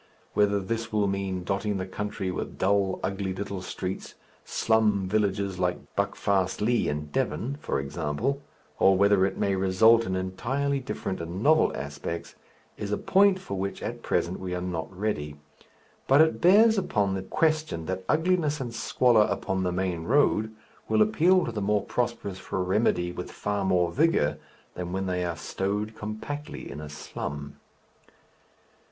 [0.33, 5.95] Whether this will mean dotting the country with dull, ugly little streets, slum villages like
[5.95, 8.41] Buckfastleigh in Devon, for example,
[8.79, 12.33] or whether it may result in entirely different and novel aspects,
[12.77, 15.35] is a point for which at present we are not ready.
[16.07, 20.51] But it bears upon the question that ugliness and squalor upon the main road
[20.89, 24.39] will appeal to the more prosperous for remedy with far more vigour
[24.73, 27.57] than when they are stowed compactly in a slum.